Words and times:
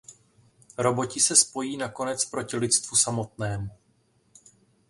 Roboti 0.77 1.19
se 1.19 1.35
spojí 1.35 1.77
nakonec 1.77 2.25
proti 2.25 2.57
lidstvu 2.57 2.97
samotnému. 2.97 3.69